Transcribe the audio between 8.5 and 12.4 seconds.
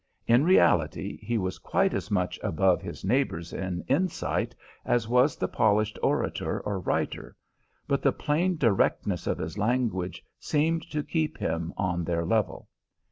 directness of his language seemed to keep him on their